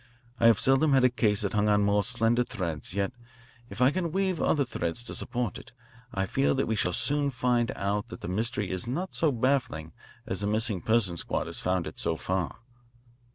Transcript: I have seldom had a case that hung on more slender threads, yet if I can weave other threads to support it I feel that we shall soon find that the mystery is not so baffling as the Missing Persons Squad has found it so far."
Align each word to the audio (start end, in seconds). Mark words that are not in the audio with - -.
I 0.39 0.47
have 0.47 0.59
seldom 0.59 0.93
had 0.93 1.03
a 1.03 1.11
case 1.11 1.41
that 1.43 1.53
hung 1.53 1.69
on 1.69 1.83
more 1.83 2.03
slender 2.03 2.43
threads, 2.43 2.95
yet 2.95 3.11
if 3.69 3.83
I 3.83 3.91
can 3.91 4.11
weave 4.11 4.41
other 4.41 4.65
threads 4.65 5.03
to 5.03 5.13
support 5.13 5.59
it 5.59 5.73
I 6.11 6.25
feel 6.25 6.55
that 6.55 6.65
we 6.65 6.75
shall 6.75 6.91
soon 6.91 7.29
find 7.29 7.67
that 7.69 8.07
the 8.21 8.27
mystery 8.27 8.71
is 8.71 8.87
not 8.87 9.13
so 9.13 9.31
baffling 9.31 9.93
as 10.25 10.41
the 10.41 10.47
Missing 10.47 10.81
Persons 10.81 11.19
Squad 11.19 11.45
has 11.45 11.59
found 11.59 11.85
it 11.85 11.99
so 11.99 12.15
far." 12.15 12.57